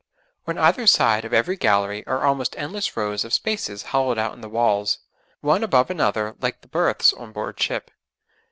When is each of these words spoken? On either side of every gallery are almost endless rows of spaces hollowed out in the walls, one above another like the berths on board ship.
On 0.47 0.57
either 0.57 0.87
side 0.87 1.25
of 1.25 1.31
every 1.31 1.55
gallery 1.55 2.03
are 2.07 2.23
almost 2.25 2.57
endless 2.57 2.97
rows 2.97 3.23
of 3.23 3.33
spaces 3.33 3.83
hollowed 3.93 4.17
out 4.17 4.33
in 4.33 4.41
the 4.41 4.49
walls, 4.49 4.97
one 5.41 5.63
above 5.63 5.91
another 5.91 6.35
like 6.41 6.61
the 6.61 6.67
berths 6.67 7.13
on 7.13 7.31
board 7.31 7.59
ship. 7.59 7.91